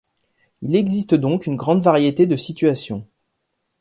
Il 0.63 0.75
existe 0.75 1.13
donc 1.13 1.45
une 1.45 1.57
grande 1.57 1.81
variété 1.83 2.25
de 2.25 2.35
situations. 2.35 3.05